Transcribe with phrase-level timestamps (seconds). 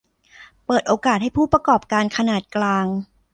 [0.65, 2.85] เปิดโอกาสให้ผู้ประกอบการขนาดกลาง